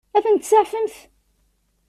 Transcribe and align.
Ad 0.17 0.23
tent-tseɛfemt? 0.25 0.95